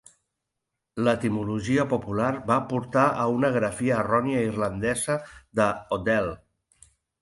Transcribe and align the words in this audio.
L'etimologia 1.07 1.85
popular 1.91 2.31
va 2.53 2.59
portar 2.73 3.05
a 3.27 3.29
una 3.37 3.55
grafia 3.61 4.01
errònia 4.07 4.45
irlandesa 4.51 5.23
de 5.63 5.73
"O'Dell". 5.99 6.37